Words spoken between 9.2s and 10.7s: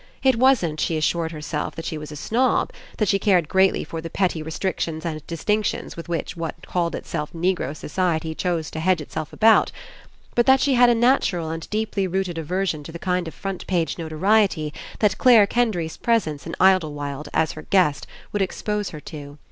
about; but that